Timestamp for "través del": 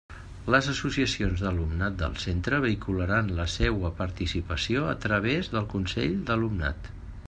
5.07-5.73